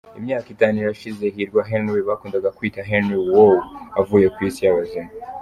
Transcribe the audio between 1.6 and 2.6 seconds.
Henry bakundaga